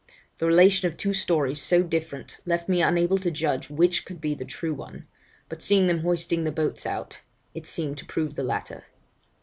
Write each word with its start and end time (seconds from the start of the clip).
The 0.39 0.47
relation 0.47 0.87
of 0.87 0.97
two 0.97 1.13
stories 1.13 1.61
so 1.61 1.83
different, 1.83 2.39
left 2.43 2.67
me 2.67 2.81
unable 2.81 3.19
to 3.19 3.29
judge 3.29 3.69
which 3.69 4.03
could 4.03 4.19
be 4.19 4.33
the 4.33 4.43
true 4.43 4.73
one; 4.73 5.05
but 5.47 5.61
seeing 5.61 5.85
them 5.85 5.99
hoisting 5.99 6.43
the 6.43 6.49
boats 6.51 6.87
out, 6.87 7.21
it 7.53 7.67
seemed 7.67 7.99
to 7.99 8.05
prove 8.05 8.33
the 8.33 8.41
latter. 8.43 8.85